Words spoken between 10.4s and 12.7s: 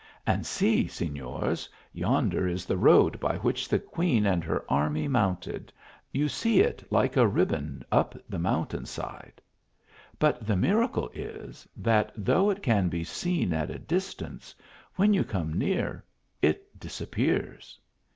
the miracle is, that, though it